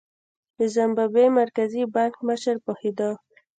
[0.57, 3.09] د زیمبابوې د مرکزي بانک مشر پوهېده.